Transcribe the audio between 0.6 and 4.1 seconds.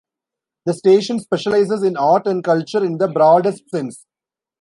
The station specializes in art and culture in the broadest sense.